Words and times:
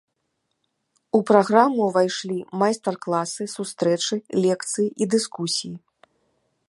У 1.17 1.19
праграму 1.31 1.79
ўвайшлі 1.89 2.39
майстар-класы, 2.63 3.43
сустрэчы, 3.55 4.15
лекцыі 4.47 4.89
і 5.01 5.13
дыскусіі. 5.17 5.75